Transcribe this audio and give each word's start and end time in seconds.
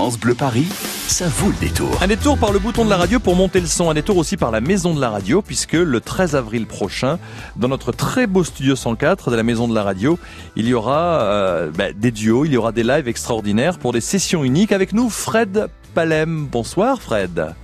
France 0.00 0.18
Bleu 0.18 0.34
Paris, 0.34 0.66
ça 1.08 1.28
vaut 1.28 1.50
le 1.50 1.60
détour. 1.60 1.90
Un 2.00 2.06
détour 2.06 2.38
par 2.38 2.52
le 2.52 2.58
bouton 2.58 2.86
de 2.86 2.90
la 2.90 2.96
radio 2.96 3.20
pour 3.20 3.36
monter 3.36 3.60
le 3.60 3.66
son, 3.66 3.90
un 3.90 3.92
détour 3.92 4.16
aussi 4.16 4.38
par 4.38 4.50
la 4.50 4.62
maison 4.62 4.94
de 4.94 5.00
la 5.02 5.10
radio, 5.10 5.42
puisque 5.42 5.74
le 5.74 6.00
13 6.00 6.36
avril 6.36 6.66
prochain, 6.66 7.18
dans 7.56 7.68
notre 7.68 7.92
très 7.92 8.26
beau 8.26 8.42
studio 8.42 8.76
104 8.76 9.30
de 9.30 9.36
la 9.36 9.42
maison 9.42 9.68
de 9.68 9.74
la 9.74 9.82
radio, 9.82 10.18
il 10.56 10.66
y 10.66 10.72
aura 10.72 11.20
euh, 11.20 11.70
bah, 11.70 11.92
des 11.92 12.12
duos, 12.12 12.46
il 12.46 12.52
y 12.54 12.56
aura 12.56 12.72
des 12.72 12.82
lives 12.82 13.08
extraordinaires 13.08 13.78
pour 13.78 13.92
des 13.92 14.00
sessions 14.00 14.42
uniques. 14.42 14.72
Avec 14.72 14.94
nous, 14.94 15.10
Fred 15.10 15.68
Palem. 15.94 16.46
Bonsoir 16.46 17.02
Fred. 17.02 17.54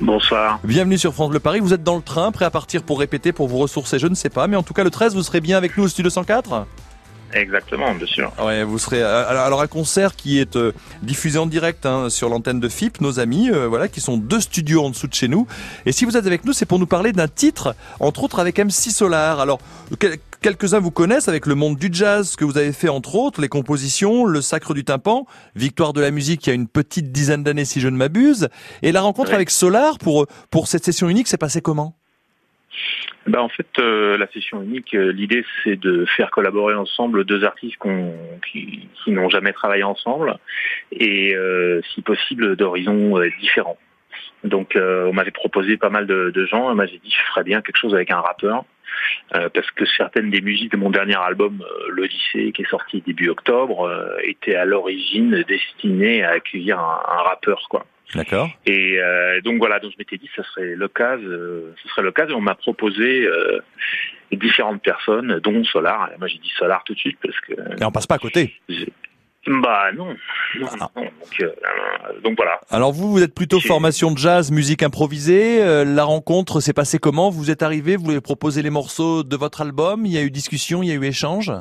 Bonsoir. 0.00 0.58
Bienvenue 0.64 0.98
sur 0.98 1.14
France 1.14 1.30
Bleu 1.30 1.38
Paris. 1.38 1.60
Vous 1.60 1.74
êtes 1.74 1.84
dans 1.84 1.94
le 1.94 2.02
train, 2.02 2.32
prêt 2.32 2.44
à 2.44 2.50
partir 2.50 2.82
pour 2.82 2.98
répéter, 2.98 3.30
pour 3.30 3.46
vous 3.46 3.58
ressourcer, 3.58 4.00
je 4.00 4.08
ne 4.08 4.16
sais 4.16 4.30
pas, 4.30 4.48
mais 4.48 4.56
en 4.56 4.64
tout 4.64 4.74
cas 4.74 4.82
le 4.82 4.90
13, 4.90 5.14
vous 5.14 5.22
serez 5.22 5.40
bien 5.40 5.56
avec 5.56 5.76
nous 5.78 5.84
au 5.84 5.88
studio 5.88 6.10
104 6.10 6.66
Exactement, 7.34 7.92
bien 7.94 8.06
sûr. 8.06 8.32
Ouais, 8.40 8.62
vous 8.62 8.78
serez 8.78 9.02
euh, 9.02 9.28
alors 9.28 9.60
un 9.60 9.66
concert 9.66 10.14
qui 10.14 10.38
est 10.38 10.54
euh, 10.54 10.72
diffusé 11.02 11.36
en 11.38 11.46
direct 11.46 11.84
hein, 11.84 12.08
sur 12.08 12.28
l'antenne 12.28 12.60
de 12.60 12.68
FIP, 12.68 13.00
nos 13.00 13.18
amis, 13.18 13.50
euh, 13.50 13.66
voilà, 13.66 13.88
qui 13.88 14.00
sont 14.00 14.16
deux 14.16 14.40
studios 14.40 14.84
en 14.84 14.90
dessous 14.90 15.08
de 15.08 15.14
chez 15.14 15.26
nous. 15.26 15.48
Et 15.84 15.90
si 15.90 16.04
vous 16.04 16.16
êtes 16.16 16.26
avec 16.26 16.44
nous, 16.44 16.52
c'est 16.52 16.64
pour 16.64 16.78
nous 16.78 16.86
parler 16.86 17.12
d'un 17.12 17.26
titre, 17.26 17.74
entre 17.98 18.22
autres 18.22 18.38
avec 18.38 18.58
MC 18.60 18.90
Solar. 18.90 19.40
Alors 19.40 19.58
quelques-uns 20.42 20.78
vous 20.78 20.92
connaissent 20.92 21.26
avec 21.26 21.46
le 21.46 21.56
monde 21.56 21.76
du 21.76 21.88
jazz, 21.90 22.30
ce 22.30 22.36
que 22.36 22.44
vous 22.44 22.56
avez 22.56 22.72
fait 22.72 22.88
entre 22.88 23.16
autres, 23.16 23.40
les 23.40 23.48
compositions, 23.48 24.26
le 24.26 24.40
Sacre 24.40 24.72
du 24.72 24.84
tympan, 24.84 25.26
Victoire 25.56 25.92
de 25.92 26.00
la 26.00 26.12
musique 26.12 26.46
il 26.46 26.50
y 26.50 26.52
a 26.52 26.54
une 26.54 26.68
petite 26.68 27.10
dizaine 27.10 27.42
d'années 27.42 27.64
si 27.64 27.80
je 27.80 27.88
ne 27.88 27.96
m'abuse, 27.96 28.48
et 28.82 28.92
la 28.92 29.00
rencontre 29.00 29.34
avec 29.34 29.50
Solar 29.50 29.98
pour 29.98 30.26
pour 30.50 30.68
cette 30.68 30.84
session 30.84 31.08
unique, 31.08 31.26
s'est 31.26 31.36
passé 31.36 31.60
comment? 31.60 31.96
Bah 33.26 33.42
en 33.42 33.48
fait, 33.48 33.66
euh, 33.78 34.18
la 34.18 34.26
session 34.28 34.62
unique, 34.62 34.94
euh, 34.94 35.10
l'idée 35.10 35.44
c'est 35.62 35.76
de 35.76 36.04
faire 36.04 36.30
collaborer 36.30 36.74
ensemble 36.74 37.24
deux 37.24 37.44
artistes 37.44 37.78
qui, 38.50 38.88
qui 39.02 39.10
n'ont 39.12 39.30
jamais 39.30 39.52
travaillé 39.52 39.82
ensemble 39.82 40.36
et 40.92 41.34
euh, 41.34 41.80
si 41.94 42.02
possible 42.02 42.56
d'horizons 42.56 43.18
différents. 43.40 43.78
Donc 44.42 44.76
on 44.76 45.12
m'avait 45.14 45.30
proposé 45.30 45.78
pas 45.78 45.88
mal 45.88 46.06
de, 46.06 46.30
de 46.30 46.46
gens, 46.46 46.74
moi 46.74 46.84
j'ai 46.84 46.98
dit 46.98 47.10
je 47.10 47.30
ferais 47.30 47.44
bien 47.44 47.62
quelque 47.62 47.78
chose 47.78 47.94
avec 47.94 48.10
un 48.10 48.20
rappeur. 48.20 48.64
parce 49.30 49.70
que 49.70 49.86
certaines 49.86 50.30
des 50.30 50.42
musiques 50.42 50.72
de 50.72 50.76
mon 50.76 50.90
dernier 50.90 51.16
album, 51.16 51.64
L'Odyssée, 51.88 52.52
qui 52.52 52.62
est 52.62 52.68
sorti 52.68 53.00
début 53.00 53.30
octobre, 53.30 53.90
étaient 54.22 54.54
à 54.54 54.66
l'origine 54.66 55.42
destinées 55.48 56.22
à 56.24 56.32
accueillir 56.32 56.78
un, 56.78 57.00
un 57.08 57.22
rappeur, 57.22 57.66
quoi. 57.70 57.86
D'accord. 58.14 58.50
Et 58.66 58.98
euh, 58.98 59.40
donc 59.40 59.58
voilà, 59.58 59.80
donc 59.80 59.92
je 59.92 59.96
m'étais 59.98 60.18
dit, 60.18 60.30
ça 60.36 60.42
serait 60.44 60.74
l'occasion, 60.74 61.26
euh, 61.26 61.74
ce 61.82 61.88
serait 61.88 62.02
l'occasion. 62.02 62.36
On 62.36 62.42
m'a 62.42 62.54
proposé 62.54 63.24
euh, 63.24 63.60
différentes 64.32 64.82
personnes, 64.82 65.40
dont 65.40 65.64
Solar. 65.64 66.10
moi, 66.18 66.28
j'ai 66.28 66.38
dit 66.38 66.52
Solar 66.56 66.84
tout 66.84 66.94
de 66.94 66.98
suite 66.98 67.18
parce 67.22 67.38
que. 67.40 67.52
Et 67.52 67.84
on 67.84 67.90
passe 67.90 68.06
pas 68.06 68.16
à 68.16 68.18
côté. 68.18 68.54
Bah 69.46 69.92
non. 69.94 70.16
Ah. 70.80 70.90
Donc, 70.96 71.06
euh, 71.42 71.52
donc, 72.22 72.36
voilà. 72.36 72.60
Alors 72.70 72.92
vous, 72.92 73.10
vous 73.10 73.22
êtes 73.22 73.34
plutôt 73.34 73.60
formation 73.60 74.10
de 74.10 74.18
jazz, 74.18 74.50
musique 74.50 74.82
improvisée. 74.82 75.62
Euh, 75.62 75.84
la 75.84 76.04
rencontre 76.04 76.60
s'est 76.60 76.72
passée 76.72 76.98
comment? 76.98 77.28
Vous 77.30 77.50
êtes 77.50 77.62
arrivé, 77.62 77.96
vous 77.96 78.10
avez 78.10 78.22
proposé 78.22 78.62
les 78.62 78.70
morceaux 78.70 79.22
de 79.22 79.36
votre 79.36 79.60
album. 79.60 80.06
Il 80.06 80.12
y 80.12 80.18
a 80.18 80.22
eu 80.22 80.30
discussion, 80.30 80.82
il 80.82 80.88
y 80.88 80.92
a 80.92 80.94
eu 80.94 81.04
échange? 81.04 81.52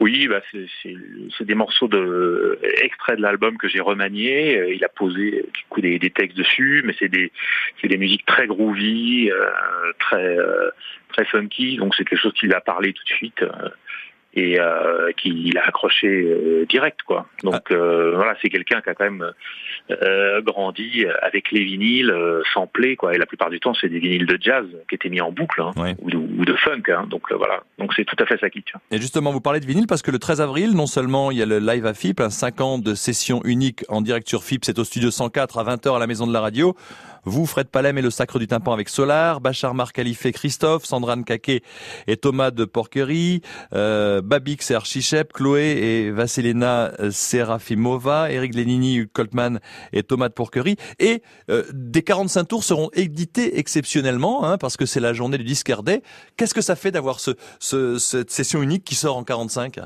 Oui, 0.00 0.28
bah 0.28 0.40
c'est 0.52 1.44
des 1.44 1.54
morceaux 1.54 1.88
de 1.88 2.58
extraits 2.82 3.16
de 3.16 3.22
l'album 3.22 3.56
que 3.58 3.68
j'ai 3.68 3.80
remanié. 3.80 4.56
Euh, 4.58 4.74
il 4.74 4.84
a 4.84 4.88
posé 4.88 5.44
du 5.80 5.98
des, 5.98 6.10
textes 6.10 6.36
dessus, 6.36 6.82
mais 6.84 6.94
c'est 6.98 7.08
des 7.08 7.32
des 7.82 7.96
musiques 7.96 8.26
très 8.26 8.46
groovy, 8.46 9.30
euh, 9.30 9.50
très 9.98 10.38
euh, 10.38 10.70
très 11.12 11.24
funky. 11.24 11.76
Donc 11.76 11.94
c'est 11.94 12.04
quelque 12.04 12.20
chose 12.20 12.34
qui 12.34 12.46
l'a 12.46 12.60
parlé 12.60 12.92
tout 12.92 13.04
de 13.04 13.08
suite 13.08 13.44
et 14.38 14.60
euh, 14.60 15.10
qu'il 15.16 15.56
a 15.58 15.66
accroché 15.66 16.06
euh, 16.06 16.64
direct 16.68 17.02
quoi. 17.02 17.26
Donc 17.42 17.62
ah. 17.70 17.74
euh, 17.74 18.12
voilà, 18.14 18.36
c'est 18.40 18.48
quelqu'un 18.48 18.80
qui 18.80 18.90
a 18.90 18.94
quand 18.94 19.04
même 19.04 19.32
euh, 19.90 20.40
grandi 20.42 21.04
avec 21.22 21.50
les 21.50 21.64
vinyles 21.64 22.10
euh, 22.10 22.42
samplés 22.54 22.96
quoi. 22.96 23.14
Et 23.14 23.18
la 23.18 23.26
plupart 23.26 23.50
du 23.50 23.60
temps, 23.60 23.74
c'est 23.74 23.88
des 23.88 23.98
vinyles 23.98 24.26
de 24.26 24.38
jazz 24.40 24.66
qui 24.88 24.94
étaient 24.94 25.08
mis 25.08 25.20
en 25.20 25.32
boucle 25.32 25.60
hein, 25.60 25.72
ou, 26.00 26.10
de, 26.10 26.16
ou, 26.16 26.44
de, 26.44 26.54
funk. 26.54 26.82
Hein. 26.88 27.06
Donc 27.08 27.32
voilà, 27.32 27.62
donc 27.78 27.92
c'est 27.94 28.04
tout 28.04 28.16
à 28.18 28.26
fait 28.26 28.38
ça 28.38 28.48
qui 28.50 28.62
tient. 28.62 28.80
Et 28.90 28.98
justement, 28.98 29.32
vous 29.32 29.40
parlez 29.40 29.60
de 29.60 29.66
vinyle 29.66 29.86
parce 29.86 30.02
que 30.02 30.10
le 30.10 30.18
13 30.18 30.40
avril, 30.40 30.72
non 30.74 30.86
seulement 30.86 31.30
il 31.30 31.38
y 31.38 31.42
a 31.42 31.46
le 31.46 31.58
live 31.58 31.86
à 31.86 31.94
FIP, 31.94 32.20
un 32.20 32.30
5 32.30 32.60
ans 32.60 32.78
de 32.78 32.94
session 32.94 33.40
unique 33.44 33.84
en 33.88 34.00
direct 34.00 34.28
sur 34.28 34.44
FIP, 34.44 34.64
c'est 34.64 34.78
au 34.78 34.84
studio 34.84 35.10
104 35.10 35.58
à 35.58 35.64
20h 35.64 35.96
à 35.96 35.98
la 35.98 36.06
maison 36.06 36.26
de 36.26 36.32
la 36.32 36.40
radio. 36.40 36.76
Vous, 37.24 37.46
Fred 37.46 37.68
Palem 37.68 37.98
et 37.98 38.02
le 38.02 38.10
Sacre 38.10 38.38
du 38.38 38.46
Tympan 38.46 38.72
avec 38.72 38.88
Solar, 38.88 39.40
Bachar 39.40 39.74
Mar 39.74 39.92
Khalife 39.92 40.30
Christophe, 40.32 40.84
Sandrine 40.84 41.24
Kaké 41.24 41.62
et 42.06 42.16
Thomas 42.16 42.50
de 42.50 42.64
Porquerie, 42.64 43.42
euh, 43.74 44.20
Babix 44.28 44.70
et 44.70 44.74
Archichep, 44.74 45.32
Chloé 45.32 45.62
et 45.62 46.10
Vasilena 46.10 46.92
Serafimova, 47.10 48.30
Eric 48.30 48.54
Lenini, 48.54 49.08
Coltman 49.12 49.60
et 49.92 50.02
Thomas 50.02 50.28
de 50.28 50.34
Porquerie. 50.34 50.76
Et 50.98 51.22
euh, 51.50 51.62
des 51.72 52.02
45 52.02 52.44
tours 52.44 52.64
seront 52.64 52.90
édités 52.94 53.58
exceptionnellement, 53.58 54.44
hein, 54.44 54.58
parce 54.58 54.76
que 54.76 54.86
c'est 54.86 55.00
la 55.00 55.12
journée 55.12 55.38
du 55.38 55.44
disque 55.44 55.68
Qu'est-ce 56.36 56.54
que 56.54 56.60
ça 56.60 56.76
fait 56.76 56.90
d'avoir 56.90 57.20
ce, 57.20 57.32
ce, 57.60 57.98
cette 57.98 58.30
session 58.30 58.62
unique 58.62 58.84
qui 58.84 58.94
sort 58.94 59.16
en 59.16 59.24
45 59.24 59.80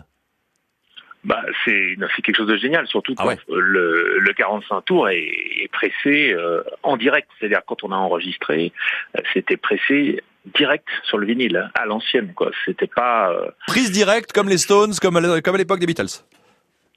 bah, 1.25 1.41
c'est 1.65 1.97
quelque 2.25 2.37
chose 2.37 2.49
de 2.49 2.57
génial, 2.57 2.89
surtout 2.89 3.15
ah 3.17 3.23
quand 3.23 3.37
le, 3.49 4.19
le 4.19 4.33
45 4.33 4.85
tours 4.85 5.09
est, 5.09 5.23
est 5.23 5.71
pressé 5.71 6.33
euh, 6.33 6.65
en 6.83 6.97
direct. 6.97 7.29
C'est-à-dire 7.39 7.61
quand 7.65 7.85
on 7.85 7.93
a 7.93 7.97
enregistré, 7.97 8.73
euh, 9.17 9.21
c'était 9.33 9.57
pressé 9.57 10.21
direct 10.59 10.89
sur 11.05 11.19
le 11.19 11.27
vinyle, 11.27 11.57
hein, 11.57 11.71
à 11.75 11.87
l'ancienne. 11.87 12.33
quoi. 12.35 12.51
C'était 12.65 12.87
pas... 12.87 13.31
Euh, 13.33 13.51
Prise 13.67 13.93
directe 13.93 14.33
comme 14.33 14.49
les 14.49 14.59
Stones, 14.59 14.95
comme 15.01 15.17
à, 15.17 15.41
comme 15.41 15.55
à 15.55 15.59
l'époque 15.59 15.81
des 15.81 15.87
Beatles 15.87 16.23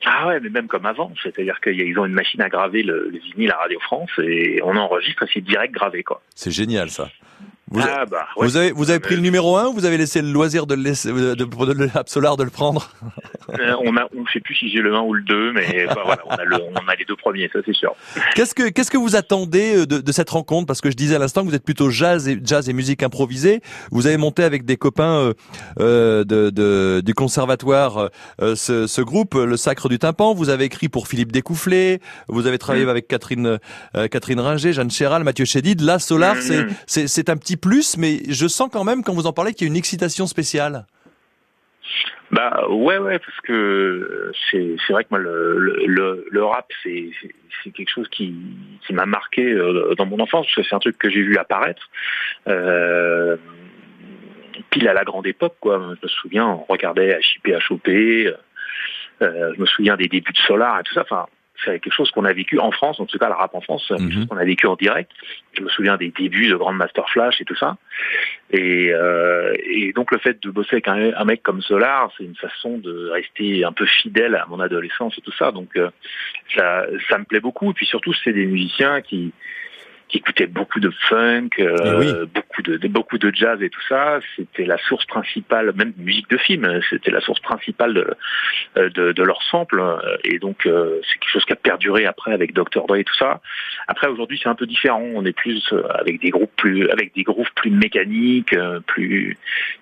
ah 0.08 0.28
ouais, 0.28 0.40
mais 0.40 0.50
même 0.50 0.68
comme 0.68 0.86
avant, 0.86 1.12
c'est-à-dire 1.24 1.60
qu'ils 1.62 1.98
ont 1.98 2.06
une 2.06 2.14
machine 2.14 2.42
à 2.42 2.50
graver 2.50 2.84
le, 2.84 3.10
le 3.10 3.18
vinyle 3.18 3.52
à 3.52 3.58
Radio 3.58 3.80
France 3.80 4.12
et 4.20 4.60
on 4.64 4.76
enregistre 4.76 5.24
et 5.24 5.30
c'est 5.34 5.42
direct 5.42 5.74
gravé 5.74 6.04
quoi. 6.04 6.22
C'est 6.36 6.52
génial 6.52 6.92
ça. 6.92 7.10
Vous, 7.76 7.82
ah 7.84 8.06
bah, 8.06 8.26
vous 8.38 8.56
avez 8.56 8.72
vous 8.72 8.90
avez 8.90 9.02
pris 9.02 9.16
le 9.16 9.22
numéro 9.22 9.58
1 9.58 9.68
ou 9.68 9.74
vous 9.74 9.86
avez 9.86 9.98
laissé 9.98 10.22
le 10.22 10.32
loisir 10.32 10.66
de 10.66 10.76
le 10.76 10.82
laisser 10.82 11.12
de, 11.12 11.36
de, 11.36 11.44
de, 11.44 11.44
de 11.44 12.44
le 12.44 12.50
prendre? 12.50 12.90
Euh, 13.50 13.76
On 13.84 13.98
a 13.98 14.08
on 14.18 14.26
sait 14.28 14.40
plus 14.40 14.56
si 14.56 14.70
j'ai 14.70 14.80
le 14.80 14.96
1 14.96 15.02
ou 15.02 15.14
le 15.14 15.22
2 15.22 15.52
mais 15.52 15.86
bah, 15.88 16.02
voilà, 16.06 16.22
on 16.26 16.32
a 16.32 16.44
le, 16.44 16.56
on 16.56 16.88
a 16.88 16.96
les 16.96 17.06
deux 17.06 17.16
premiers, 17.16 17.50
ça 17.52 17.60
c'est 17.66 17.76
sûr. 17.76 17.94
Qu'est-ce 18.34 18.56
que 18.56 18.70
qu'est-ce 18.70 18.90
que 18.90 18.98
vous 18.98 19.16
attendez 19.16 19.78
euh, 19.78 19.86
de, 19.86 20.00
de 20.00 20.12
cette 20.12 20.30
rencontre? 20.30 20.68
Parce 20.68 20.82
que 20.82 20.90
je 20.90 20.96
disais 20.96 21.16
à 21.16 21.20
l'instant 21.20 21.44
que 21.44 21.50
vous 21.50 21.56
êtes 21.56 21.66
plutôt 21.66 21.90
jazz 21.90 22.28
et 22.28 22.40
jazz 22.44 22.70
et 22.70 22.74
musique 22.74 23.04
improvisée, 23.04 23.62
vous 23.92 24.08
avez 24.08 24.18
monté 24.18 24.44
avec 24.44 24.66
des 24.66 24.78
copains 24.78 25.20
euh, 25.20 25.34
euh 25.80 26.24
de, 26.24 26.50
de, 26.50 27.02
du 27.04 27.14
conservatoire 27.14 28.10
euh, 28.42 28.56
ce, 28.56 28.88
ce, 28.88 29.02
groupe 29.02 29.36
le 29.36 29.58
Sacre 29.58 29.90
du 29.90 30.00
tympan, 30.00 30.34
vous 30.34 30.50
avez 30.50 30.64
écrit 30.66 30.88
pour 30.90 31.08
Philippe 31.08 31.32
Découfflé, 31.32 32.00
vous 32.30 32.48
avez 32.48 32.58
travaillé 32.58 32.86
mmh. 32.86 32.90
avec 32.90 33.08
Catherine 33.08 33.60
Catherine 34.12 34.40
Ringer, 34.40 34.74
Jeanne 34.74 34.92
Chéral, 34.92 35.24
Mathieu 35.24 35.46
Chédid, 35.46 35.82
là 35.82 36.00
Solar, 36.00 36.36
mmh. 36.36 36.68
c'est 36.88 37.08
c'est 37.08 37.30
un 37.30 37.38
petit 37.38 37.58
plus, 37.66 37.98
mais 37.98 38.20
je 38.30 38.48
sens 38.48 38.70
quand 38.72 38.84
même, 38.84 39.04
quand 39.04 39.14
vous 39.14 39.26
en 39.26 39.34
parlez, 39.34 39.54
qu'il 39.54 39.66
y 39.66 39.70
a 39.70 39.72
une 39.72 39.78
excitation 39.78 40.28
spéciale. 40.28 40.86
Bah 42.32 42.68
ouais 42.70 42.98
ouais 42.98 43.20
parce 43.20 43.40
que 43.42 44.32
c'est 44.52 44.76
vrai 44.90 45.04
que 45.04 45.10
moi 45.12 45.20
le 45.20 45.86
le, 45.86 46.26
le 46.30 46.44
rap 46.44 46.66
c'est 46.82 47.12
c'est 47.64 47.70
quelque 47.70 47.92
chose 47.92 48.10
qui 48.10 48.34
qui 48.86 48.94
m'a 48.94 49.06
marqué 49.06 49.44
euh, 49.44 49.94
dans 49.96 50.08
mon 50.08 50.20
enfance 50.20 50.48
parce 50.48 50.56
que 50.56 50.64
c'est 50.64 50.76
un 50.76 50.80
truc 50.80 50.98
que 50.98 51.10
j'ai 51.12 51.22
vu 51.22 51.38
apparaître 51.38 51.88
euh, 52.48 53.38
pile 54.72 54.88
à 54.88 54.94
la 54.94 55.04
grande 55.04 55.28
époque 55.28 55.56
quoi 55.60 55.80
je 55.80 56.00
me 56.02 56.10
souviens 56.10 56.48
on 56.48 56.66
regardait 56.68 57.20
HIP 57.22 57.56
HOP 57.70 57.88
euh, 57.88 58.34
je 59.22 59.62
me 59.62 59.68
souviens 59.68 59.96
des 59.96 60.08
débuts 60.08 60.34
de 60.34 60.38
Solar 60.48 60.80
et 60.80 60.84
tout 60.84 60.96
ça 60.96 61.06
c'est 61.64 61.80
quelque 61.80 61.94
chose 61.94 62.12
qu'on 62.12 62.26
a 62.26 62.34
vécu 62.34 62.60
en 62.60 62.72
France, 62.72 63.00
en 63.00 63.06
tout 63.06 63.18
cas 63.18 63.28
le 63.28 63.34
rap 63.34 63.56
en 63.56 63.62
France, 63.62 63.86
quelque 63.88 64.12
chose 64.12 64.22
mhm. 64.24 64.28
qu'on 64.28 64.38
a 64.38 64.46
vécu 64.46 64.68
en 64.68 64.76
direct. 64.76 65.12
Je 65.54 65.62
me 65.62 65.70
souviens 65.70 65.98
des 65.98 66.10
débuts 66.10 66.50
de 66.50 66.56
Grand 66.56 66.74
Master 66.74 67.10
Flash 67.10 67.40
et 67.40 67.46
tout 67.46 67.56
ça. 67.56 67.78
Et, 68.52 68.92
euh, 68.92 69.54
et 69.64 69.94
donc 69.94 70.12
le 70.12 70.18
fait 70.18 70.42
de 70.42 70.50
bosser 70.50 70.74
avec 70.74 70.88
un, 70.88 71.14
un 71.16 71.26
mec 71.26 71.44
comme 71.44 71.62
Solar, 71.62 72.12
c'est 72.18 72.24
une 72.24 72.36
façon 72.36 72.78
de 72.78 73.10
rester 73.10 73.64
un 73.64 73.72
peu 73.72 73.86
fidèle 73.86 74.36
à 74.36 74.46
mon 74.48 74.60
adolescence 74.60 75.18
et 75.18 75.22
tout 75.22 75.34
ça. 75.34 75.52
Donc 75.52 75.70
euh, 75.78 75.90
ça, 76.56 76.86
ça 77.10 77.18
me 77.18 77.26
plaît 77.26 77.40
beaucoup. 77.40 77.72
Et 77.72 77.74
puis 77.74 77.86
surtout, 77.86 78.14
c'est 78.24 78.34
des 78.34 78.46
musiciens 78.46 79.02
qui 79.02 79.34
qui 80.08 80.18
écoutait 80.18 80.48
beaucoup 80.48 80.80
de 80.80 80.92
funk, 81.10 81.50
euh, 81.60 82.24
eh 82.24 82.26
beaucoup 82.28 82.62
de, 82.62 82.88
beaucoup 82.88 83.18
de 83.18 83.34
jazz 83.34 83.62
et 83.62 83.70
tout 83.70 83.82
ça. 83.88 84.20
C'était 84.36 84.66
la 84.66 84.78
source 84.78 85.06
principale, 85.06 85.74
même 85.76 85.94
musique 85.98 86.30
de 86.30 86.38
film, 86.38 86.80
c'était 86.90 87.12
la 87.12 87.22
source 87.22 87.40
principale 87.40 87.94
de, 87.94 88.14
euh, 88.78 88.90
de, 88.90 89.12
de 89.12 89.24
leur 89.24 89.42
sample. 89.44 89.82
Et 90.24 90.40
donc 90.40 90.66
euh, 90.66 91.00
c'est 91.02 91.20
quelque 91.20 91.32
chose 91.32 91.46
qui 91.46 91.54
a 91.54 91.58
perduré 91.58 92.06
après 92.06 92.34
avec 92.34 92.54
Dr 92.54 92.86
Dre 92.88 92.98
et 92.98 93.04
tout 93.04 93.16
ça. 93.16 93.42
Après 93.88 94.08
aujourd'hui 94.08 94.40
c'est 94.42 94.50
un 94.50 94.56
peu 94.56 94.68
différent. 94.68 95.04
On 95.16 95.26
est 95.26 95.34
plus 95.34 95.74
avec 95.90 96.22
des 96.22 96.30
groupes 96.30 96.56
plus, 96.56 96.90
avec 96.90 97.14
des 97.16 97.24
groupes 97.24 97.50
plus 97.56 97.72
mécaniques, 97.72 98.56
plus 98.88 99.38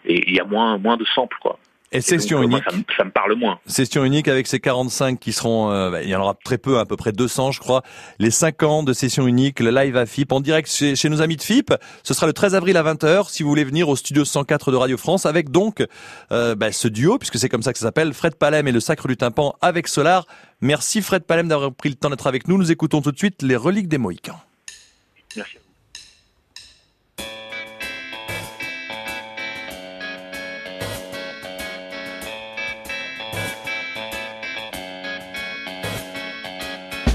et 0.06 0.30
il 0.30 0.36
y 0.36 0.40
a 0.40 0.46
moins 0.46 0.78
moins 0.78 0.98
de 0.98 1.06
samples 1.06 1.38
quoi. 1.42 1.60
Et 1.94 2.02
session 2.02 2.38
donc, 2.38 2.46
euh, 2.46 2.50
moi, 2.50 2.60
unique. 2.60 2.72
ça, 2.72 2.78
me, 2.78 2.84
ça 2.98 3.04
me 3.06 3.12
parle 3.12 3.36
moins. 3.36 3.60
Session 3.68 4.04
unique 4.04 4.28
avec 4.28 4.48
ces 4.48 4.60
45 4.60 5.20
qui 5.20 5.32
seront, 5.32 5.72
euh, 5.72 5.92
bah, 5.92 6.02
il 6.02 6.10
y 6.10 6.16
en 6.16 6.22
aura 6.22 6.36
très 6.44 6.58
peu, 6.58 6.80
à 6.80 6.86
peu 6.86 6.98
près 6.98 7.12
200 7.12 7.52
je 7.52 7.60
crois. 7.60 7.84
Les 8.20 8.32
5 8.32 8.64
ans 8.64 8.84
de 8.84 8.94
session 8.94 9.28
unique, 9.28 9.60
le 9.60 9.70
live 9.70 9.96
à 9.96 10.06
FIP 10.06 10.32
en 10.32 10.42
direct 10.42 10.70
chez, 10.70 10.96
chez 10.96 11.10
nos 11.10 11.22
amis 11.22 11.38
de 11.38 11.42
FIP. 11.44 11.74
Ce 12.04 12.14
sera 12.14 12.26
le 12.26 12.34
13 12.34 12.56
avril 12.56 12.76
à 12.78 12.84
20h 12.84 13.30
si 13.30 13.44
vous 13.44 13.50
voulez 13.50 13.64
venir 13.64 13.90
au 13.90 13.96
studio 13.96 14.26
104 14.26 14.72
de 14.72 14.78
Radio 14.78 14.98
France 14.98 15.26
avec 15.26 15.52
donc 15.52 15.86
euh, 16.32 16.56
bah, 16.56 16.72
ce 16.72 16.88
duo, 16.88 17.18
puisque 17.20 17.38
c'est 17.38 17.50
comme 17.50 17.64
ça 17.64 17.72
que 17.74 17.80
ça 17.80 17.86
s'appelle, 17.86 18.14
Fred 18.14 18.36
Palem 18.36 18.68
et 18.68 18.72
le 18.72 18.80
Sacre 18.80 19.08
du 19.08 19.16
Tympan 19.16 19.56
avec 19.62 19.88
Solar. 19.88 20.26
Merci 20.62 21.02
Fred 21.02 21.24
Palem 21.24 21.48
d'avoir 21.48 21.74
pris 21.74 21.90
le 21.90 21.96
temps 21.96 22.10
d'être 22.10 22.28
avec 22.28 22.48
nous. 22.48 22.58
Nous 22.58 22.72
écoutons 22.72 23.02
tout 23.02 23.12
de 23.12 23.18
suite 23.18 23.42
les 23.44 23.56
reliques 23.56 23.88
des 23.88 23.98
Mohicans. 24.00 24.40
Merci. 25.36 25.58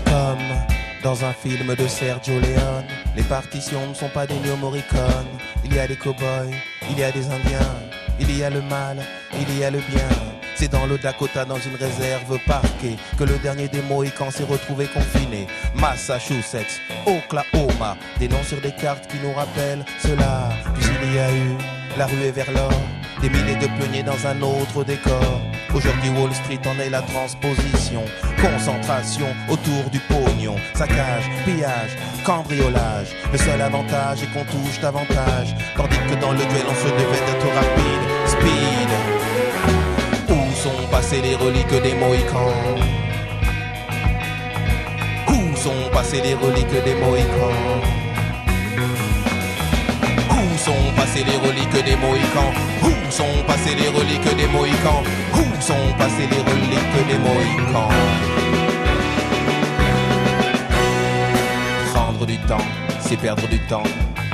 Comme 0.08 0.38
dans 1.02 1.24
un 1.24 1.32
film 1.32 1.74
de 1.74 1.86
Sergio 1.86 2.34
Leone, 2.40 2.86
les 3.16 3.22
partitions 3.22 3.86
ne 3.88 3.94
sont 3.94 4.08
pas 4.08 4.26
des 4.26 4.34
New 4.40 4.56
Morricone. 4.56 5.28
Il 5.64 5.74
y 5.74 5.78
a 5.78 5.86
des 5.86 5.96
cow-boys, 5.96 6.50
il 6.90 6.98
y 6.98 7.04
a 7.04 7.12
des 7.12 7.26
Indiens, 7.26 7.76
il 8.18 8.36
y 8.36 8.42
a 8.42 8.50
le 8.50 8.62
mal, 8.62 8.98
il 9.38 9.58
y 9.58 9.64
a 9.64 9.70
le 9.70 9.78
bien. 9.78 10.08
C'est 10.54 10.72
dans 10.72 10.86
le 10.86 10.98
Dakota, 10.98 11.44
dans 11.44 11.58
une 11.58 11.76
réserve 11.76 12.38
parquée, 12.46 12.96
que 13.16 13.24
le 13.24 13.38
dernier 13.38 13.68
des 13.68 13.82
Mohicans 13.82 14.32
s'est 14.32 14.44
retrouvé 14.44 14.86
confiné. 14.86 15.46
Massachusetts, 15.76 16.80
Oklahoma, 17.06 17.96
des 18.18 18.28
noms 18.28 18.42
sur 18.42 18.60
des 18.60 18.72
cartes 18.72 19.06
qui 19.06 19.18
nous 19.22 19.32
rappellent 19.32 19.84
cela. 20.00 20.48
Puis 20.74 20.88
il 21.04 21.14
y 21.14 21.18
a 21.20 21.30
eu 21.30 21.56
la 21.96 22.06
ruée 22.06 22.32
vers 22.32 22.50
l'or, 22.50 22.72
des 23.20 23.30
milliers 23.30 23.56
de 23.56 23.66
pionniers 23.78 24.02
dans 24.02 24.26
un 24.26 24.42
autre 24.42 24.82
décor. 24.82 25.47
Aujourd'hui 25.74 26.10
Wall 26.10 26.34
Street 26.34 26.60
en 26.66 26.78
est 26.80 26.90
la 26.90 27.02
transposition. 27.02 28.02
Concentration 28.40 29.26
autour 29.48 29.90
du 29.90 30.00
pognon. 30.00 30.56
Saccage, 30.74 31.24
pillage, 31.44 31.96
cambriolage. 32.24 33.08
Le 33.32 33.38
seul 33.38 33.60
avantage 33.60 34.22
est 34.22 34.32
qu'on 34.32 34.44
touche 34.44 34.80
davantage. 34.80 35.54
Tandis 35.76 35.98
que 36.08 36.20
dans 36.20 36.32
le 36.32 36.38
duel 36.38 36.66
on 36.68 36.74
se 36.74 36.88
devait 36.88 37.24
d'être 37.26 37.54
rapide. 37.54 38.02
Speed. 38.26 38.90
Où 40.30 40.54
sont 40.54 40.88
passées 40.90 41.20
les 41.20 41.34
reliques 41.34 41.82
des 41.82 41.94
Mohicans? 41.94 42.78
Où 45.28 45.56
sont 45.56 45.90
passées 45.92 46.22
les 46.22 46.34
reliques 46.34 46.84
des 46.84 46.94
Mohicans? 46.94 48.07
Passées 51.18 51.30
les 51.30 51.48
reliques 51.48 51.84
des 51.84 51.96
Mohicans 51.96 52.52
Où 52.82 53.10
sont 53.10 53.44
passées 53.46 53.74
les 53.74 53.88
reliques 53.88 54.36
des 54.36 54.46
Mohicans? 54.48 55.02
Où 55.34 55.60
sont 55.60 55.74
passées 55.98 56.28
les 56.30 56.42
reliques 56.50 57.08
des 57.08 57.18
Mohicans? 57.18 57.88
Prendre 61.92 62.26
du 62.26 62.38
temps, 62.38 62.66
c'est 63.00 63.16
perdre 63.16 63.46
du 63.48 63.58
temps. 63.66 63.82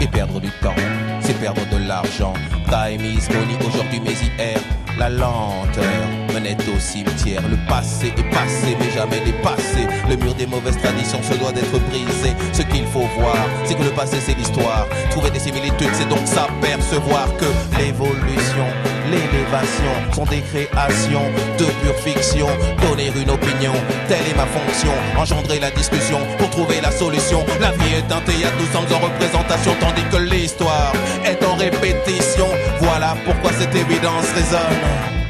Et 0.00 0.06
perdre 0.08 0.40
du 0.40 0.50
temps, 0.60 0.75
c'est 1.20 1.38
perdre 1.38 1.62
de 1.70 1.88
l'argent. 1.88 2.34
Time 2.69 3.00
is 3.00 3.28
money 3.32 3.56
aujourd'hui, 3.66 4.00
mais 4.04 4.12
hier, 4.12 4.58
la 4.98 5.08
lenteur 5.08 6.24
menait 6.44 6.56
au 6.75 6.79
cimetière. 6.79 7.43
Le 7.49 7.56
passé 7.69 8.12
est 8.17 8.31
passé, 8.31 8.76
mais 8.79 8.91
jamais 8.91 9.20
dépassé. 9.25 9.87
Le 10.08 10.17
mur 10.17 10.35
des 10.35 10.46
mauvaises 10.46 10.76
traditions 10.79 11.23
se 11.23 11.35
doit 11.38 11.52
d'être 11.52 11.79
brisé. 11.88 12.35
Ce 12.52 12.62
qu'il 12.62 12.87
faut 12.87 13.08
voir, 13.19 13.37
c'est 13.64 13.75
que 13.75 13.82
le 13.82 13.91
passé, 13.91 14.19
c'est 14.20 14.37
l'histoire. 14.37 14.87
Trouver 15.11 15.31
des 15.31 15.38
similitudes, 15.38 15.94
c'est 15.94 16.08
donc 16.08 16.26
s'apercevoir 16.26 17.26
que 17.38 17.46
l'évolution, 17.79 18.67
l'élévation 19.11 19.94
sont 20.12 20.26
des 20.26 20.43
créations 20.43 21.26
de 21.58 21.64
pure 21.64 21.99
fiction. 22.05 22.49
Donner 22.82 23.11
une 23.17 23.31
opinion, 23.31 23.73
telle 24.08 24.26
est 24.31 24.37
ma 24.37 24.47
fonction. 24.47 24.93
Engendrer 25.17 25.61
la 25.61 25.70
discussion 25.70 26.19
pour 26.38 26.50
trouver 26.50 26.81
la 26.82 26.90
solution. 26.90 27.44
La 27.61 27.73
vie 27.73 27.94
est 27.94 28.12
un 28.12 28.20
théâtre, 28.20 28.56
nous 28.61 28.73
sommes 28.73 28.93
en 28.94 29.05
représentation, 29.05 29.75
tandis 29.81 30.05
que 30.12 30.19
l'histoire 30.19 30.93
est 31.25 31.43
en 31.44 31.55
répétition. 31.56 32.49
Voilà 32.81 33.17
pourquoi 33.25 33.52
cette 33.52 33.75
évidence 33.75 34.29
résonne. 34.35 35.24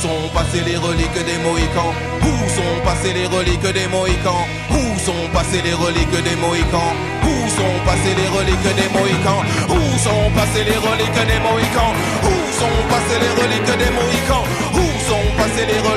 Sont 0.00 0.08
passées 0.32 0.62
les 0.64 0.78
reliques 0.78 1.12
des 1.12 1.36
Mohicans. 1.44 1.92
Où 2.22 2.48
sont 2.48 2.80
passées 2.86 3.12
les 3.12 3.26
reliques 3.26 3.60
des 3.60 3.86
Mohicans. 3.86 4.46
Où 4.70 4.98
sont 4.98 5.28
passées 5.30 5.60
les 5.62 5.74
reliques 5.74 6.22
des 6.24 6.36
Mohicans. 6.36 6.94
Où 7.22 7.34
sont 7.50 7.76
passées 7.84 8.16
les 8.16 8.28
reliques 8.32 8.74
des 8.80 8.88
Mohicans. 8.96 9.44
Où 9.68 9.98
sont 9.98 10.30
passées 10.34 10.64
les 10.64 10.80
reliques 10.80 11.20
des 11.28 11.40
Mohicans. 11.44 11.92
Où 12.24 12.32
sont 12.60 12.80
passées 12.88 13.20
les 13.20 13.32
reliques 13.42 13.76
des 13.76 13.92
Mohicans. 13.92 14.44
Où 14.72 14.84
sont 15.04 15.36
passées 15.36 15.66
les 15.68 15.80
reliques 15.80 15.89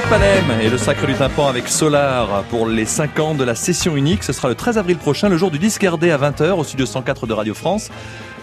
Fred 0.00 0.20
et 0.60 0.68
le 0.68 0.78
Sacre 0.78 1.06
du 1.06 1.14
Tympan 1.14 1.48
avec 1.48 1.66
Solar 1.66 2.44
pour 2.44 2.66
les 2.66 2.84
5 2.84 3.18
ans 3.18 3.34
de 3.34 3.42
la 3.42 3.54
session 3.54 3.96
unique. 3.96 4.22
Ce 4.22 4.32
sera 4.32 4.48
le 4.48 4.54
13 4.54 4.78
avril 4.78 4.96
prochain, 4.96 5.28
le 5.28 5.36
jour 5.36 5.50
du 5.50 5.58
disque 5.58 5.82
RD 5.82 6.04
à 6.04 6.18
20h 6.18 6.52
au 6.52 6.64
studio 6.64 6.86
104 6.86 7.26
de 7.26 7.32
Radio 7.32 7.54
France. 7.54 7.90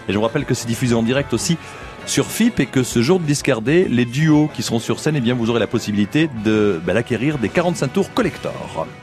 Et 0.08 0.12
je 0.12 0.18
vous 0.18 0.24
rappelle 0.24 0.44
que 0.44 0.54
c'est 0.54 0.66
diffusé 0.66 0.94
en 0.94 1.02
direct 1.02 1.32
aussi 1.32 1.56
sur 2.04 2.26
FIP 2.26 2.60
et 2.60 2.66
que 2.66 2.82
ce 2.82 3.00
jour 3.00 3.20
de 3.20 3.24
disque 3.24 3.48
RD, 3.48 3.88
les 3.88 4.04
duos 4.04 4.50
qui 4.54 4.62
seront 4.62 4.78
sur 4.78 5.00
scène, 5.00 5.16
eh 5.16 5.20
bien, 5.20 5.34
vous 5.34 5.48
aurez 5.48 5.60
la 5.60 5.66
possibilité 5.66 6.28
de 6.44 6.80
bah, 6.84 6.94
d'acquérir 6.94 7.38
des 7.38 7.48
45 7.48 7.92
tours 7.92 8.12
collector. 8.12 8.86